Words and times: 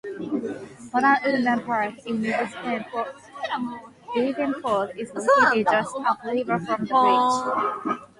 Modern 0.91 1.17
Woodmen 1.25 1.59
Park 1.63 1.93
in 2.07 2.23
Davenport 2.23 3.15
is 4.97 5.11
located 5.13 5.67
just 5.69 5.95
upriver 5.95 6.57
from 6.57 6.85
the 6.85 7.83
bridge. 7.83 7.97